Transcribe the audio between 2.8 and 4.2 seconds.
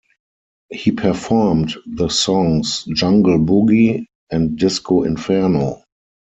"Jungle Boogie"